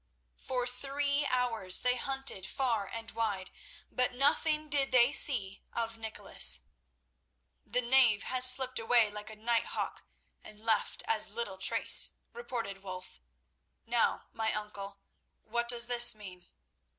[0.39, 3.51] For three hours they hunted far and wide,
[3.91, 6.61] but nothing did they see of Nicholas.
[7.67, 10.03] "The knave has slipped away like a night hawk,
[10.41, 13.19] and left as little trace," reported Wulf.
[13.85, 14.97] "Now, my uncle,
[15.43, 16.47] what does this mean?"